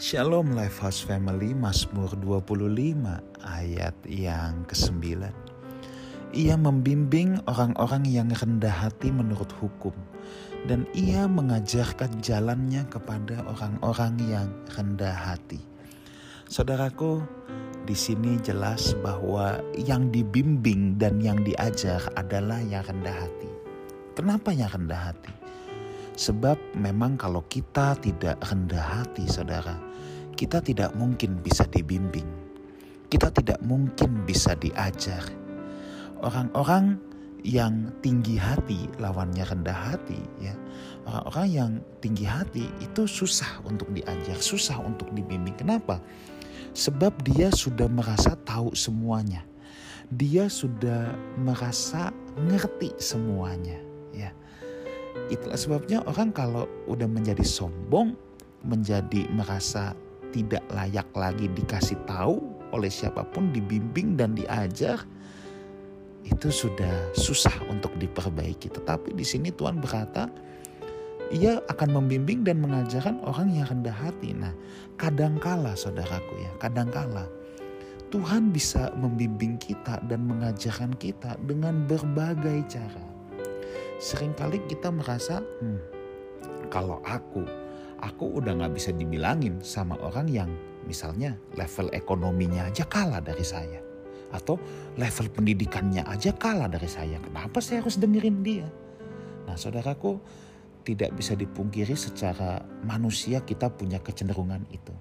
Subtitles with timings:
[0.00, 2.56] Shalom Lifehouse Family Mazmur 25
[3.44, 5.28] ayat yang ke-9
[6.32, 9.92] Ia membimbing orang-orang yang rendah hati menurut hukum
[10.64, 15.60] dan ia mengajarkan jalannya kepada orang-orang yang rendah hati.
[16.48, 17.20] Saudaraku,
[17.84, 23.52] di sini jelas bahwa yang dibimbing dan yang diajar adalah yang rendah hati.
[24.16, 25.39] Kenapa yang rendah hati?
[26.20, 29.80] Sebab memang kalau kita tidak rendah hati saudara,
[30.36, 32.28] kita tidak mungkin bisa dibimbing.
[33.08, 35.24] Kita tidak mungkin bisa diajar.
[36.20, 37.00] Orang-orang
[37.40, 40.52] yang tinggi hati lawannya rendah hati ya.
[41.08, 41.70] Orang-orang yang
[42.04, 45.56] tinggi hati itu susah untuk diajar, susah untuk dibimbing.
[45.56, 46.04] Kenapa?
[46.76, 49.40] Sebab dia sudah merasa tahu semuanya.
[50.12, 53.80] Dia sudah merasa ngerti semuanya
[54.12, 54.34] ya
[55.30, 58.14] Itulah sebabnya orang kalau udah menjadi sombong,
[58.66, 59.94] menjadi merasa
[60.30, 62.38] tidak layak lagi dikasih tahu
[62.70, 65.02] oleh siapa pun, dibimbing dan diajar,
[66.22, 68.70] itu sudah susah untuk diperbaiki.
[68.70, 70.30] Tetapi di sini Tuhan berkata,
[71.34, 74.34] ia akan membimbing dan mengajarkan orang yang rendah hati.
[74.34, 74.54] Nah,
[74.98, 77.26] kadangkala saudaraku ya, kadangkala
[78.10, 83.09] Tuhan bisa membimbing kita dan mengajarkan kita dengan berbagai cara
[84.00, 85.80] sering kali kita merasa hmm,
[86.72, 87.44] kalau aku
[88.00, 90.50] aku udah nggak bisa dibilangin sama orang yang
[90.88, 93.80] misalnya level ekonominya aja kalah dari saya.
[94.30, 94.62] Atau
[94.94, 97.18] level pendidikannya aja kalah dari saya.
[97.18, 98.66] Kenapa saya harus dengerin dia?
[99.44, 100.22] Nah saudaraku
[100.86, 104.94] tidak bisa dipungkiri secara manusia kita punya kecenderungan itu.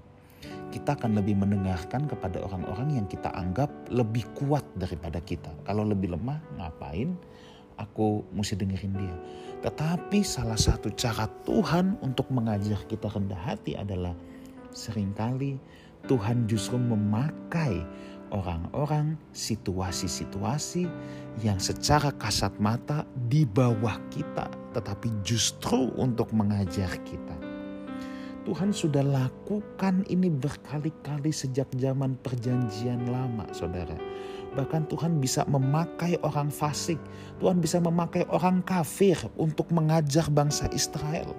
[0.69, 5.49] Kita akan lebih mendengarkan kepada orang-orang yang kita anggap lebih kuat daripada kita.
[5.65, 7.17] Kalau lebih lemah, ngapain?
[7.79, 9.15] Aku mesti dengerin dia.
[9.63, 14.13] Tetapi salah satu cara Tuhan untuk mengajar kita rendah hati adalah
[14.75, 15.55] sering kali
[16.07, 17.83] Tuhan justru memakai
[18.29, 20.85] orang-orang, situasi-situasi
[21.41, 24.47] yang secara kasat mata di bawah kita,
[24.77, 27.38] tetapi justru untuk mengajar kita.
[28.47, 33.95] Tuhan sudah lakukan ini berkali-kali sejak zaman Perjanjian Lama, saudara.
[34.55, 36.97] Bahkan Tuhan bisa memakai orang fasik,
[37.37, 41.35] Tuhan bisa memakai orang kafir untuk mengajar bangsa Israel.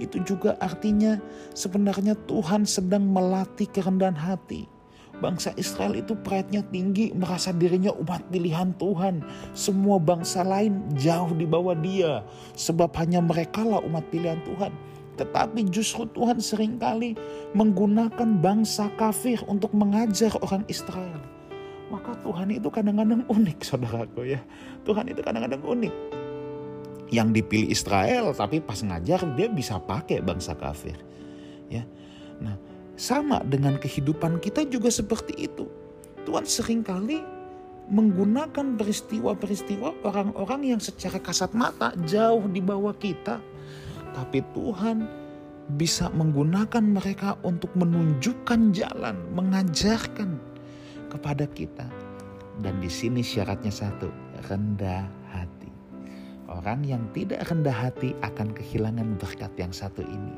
[0.00, 1.20] Itu juga artinya
[1.52, 4.66] sebenarnya Tuhan sedang melatih kerendahan hati.
[5.18, 9.26] Bangsa Israel itu pride tinggi, merasa dirinya umat pilihan Tuhan.
[9.50, 12.22] Semua bangsa lain jauh di bawah dia,
[12.54, 14.70] sebab hanya mereka lah umat pilihan Tuhan.
[15.18, 17.18] Tetapi justru Tuhan sering kali
[17.52, 21.18] menggunakan bangsa kafir untuk mengajar orang Israel.
[21.90, 24.40] Maka Tuhan itu kadang-kadang unik saudaraku ya.
[24.86, 25.94] Tuhan itu kadang-kadang unik.
[27.08, 30.94] Yang dipilih Israel tapi pas ngajar dia bisa pakai bangsa kafir.
[31.66, 31.82] Ya.
[32.38, 32.54] Nah,
[32.94, 35.66] sama dengan kehidupan kita juga seperti itu.
[36.28, 37.24] Tuhan sering kali
[37.88, 43.40] menggunakan peristiwa-peristiwa orang-orang yang secara kasat mata jauh di bawah kita.
[44.18, 45.06] Tapi Tuhan
[45.78, 50.34] bisa menggunakan mereka untuk menunjukkan jalan, mengajarkan
[51.06, 51.86] kepada kita.
[52.58, 54.10] Dan di sini syaratnya satu,
[54.50, 55.70] rendah hati.
[56.50, 60.34] Orang yang tidak rendah hati akan kehilangan berkat yang satu ini.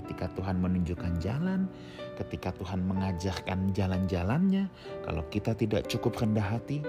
[0.00, 1.68] Ketika Tuhan menunjukkan jalan,
[2.16, 4.64] ketika Tuhan mengajarkan jalan-jalannya,
[5.04, 6.80] kalau kita tidak cukup rendah hati,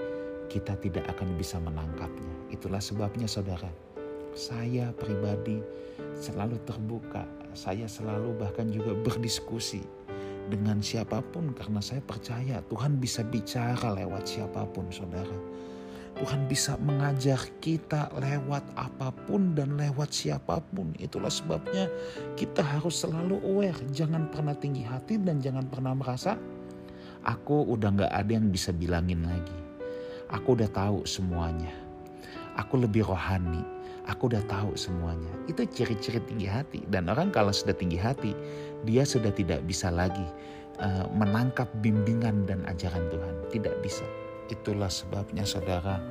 [0.48, 2.32] kita tidak akan bisa menangkapnya.
[2.48, 3.68] Itulah sebabnya saudara,
[4.32, 5.60] saya pribadi
[6.16, 9.84] selalu terbuka, saya selalu bahkan juga berdiskusi
[10.48, 15.62] dengan siapa pun karena saya percaya Tuhan bisa bicara lewat siapa pun saudara.
[16.12, 20.92] Tuhan bisa mengajar kita lewat apa pun dan lewat siapa pun.
[21.00, 21.88] Itulah sebabnya
[22.36, 23.80] kita harus selalu aware.
[23.96, 26.36] Jangan pernah tinggi hati dan jangan pernah merasa
[27.24, 29.56] aku udah gak ada yang bisa bilangin lagi.
[30.28, 31.81] Aku udah tahu semuanya.
[32.56, 33.64] Aku lebih rohani
[34.06, 35.30] aku udah tahu semuanya.
[35.46, 36.80] Itu ciri-ciri tinggi hati.
[36.90, 38.34] Dan orang kalau sudah tinggi hati,
[38.82, 40.26] dia sudah tidak bisa lagi
[40.82, 43.34] uh, menangkap bimbingan dan ajaran Tuhan.
[43.52, 44.06] Tidak bisa.
[44.50, 46.02] Itulah sebabnya saudara,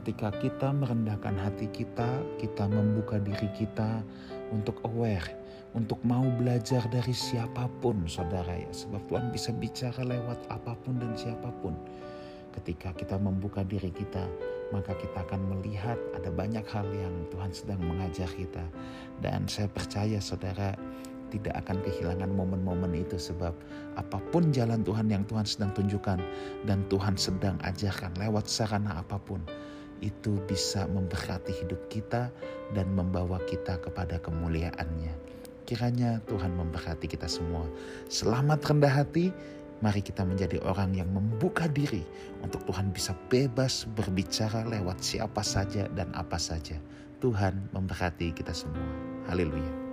[0.00, 2.08] ketika kita merendahkan hati kita,
[2.42, 4.02] kita membuka diri kita
[4.50, 5.26] untuk aware,
[5.72, 8.70] untuk mau belajar dari siapa pun saudara ya.
[8.74, 11.78] Sebab Tuhan bisa bicara lewat apa pun dan siapa pun.
[12.56, 14.24] Ketika kita membuka diri kita,
[14.74, 18.64] maka kita akan melihat ada banyak hal yang Tuhan sedang mengajar kita.
[19.22, 20.74] Dan saya percaya saudara
[21.30, 23.52] tidak akan kehilangan momen-momen itu sebab
[23.98, 26.18] apa pun jalan Tuhan yang Tuhan sedang tunjukkan
[26.64, 29.42] dan Tuhan sedang ajarkan lewat sarana apa pun
[30.04, 32.28] itu bisa memberkati hidup kita
[32.76, 35.12] dan membawa kita kepada kemuliaannya.
[35.66, 37.66] Kiranya Tuhan memberkati kita semua.
[38.06, 39.34] Selamat rendah hati.
[39.84, 42.00] Mari kita menjadi orang yang membuka diri
[42.40, 46.80] untuk Tuhan bisa bebas berbicara lewat siapa saja dan apa saja.
[47.20, 48.88] Tuhan memberkati kita semua.
[49.28, 49.85] Haleluya.